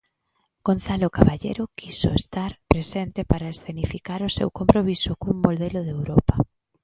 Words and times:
Gonzalo 0.67 1.07
Caballero 1.17 1.63
quixo 1.77 2.09
estar 2.21 2.51
presente 2.71 3.19
para 3.31 3.51
escenificar 3.55 4.19
o 4.23 4.33
seu 4.37 4.49
compromiso 4.59 5.11
cun 5.21 5.35
modelo 5.45 5.79
de 5.83 5.91
Europa. 5.97 6.35